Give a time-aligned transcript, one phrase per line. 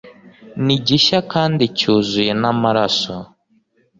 [0.65, 3.15] ni gishya kandi cyuzuye n'amaraso,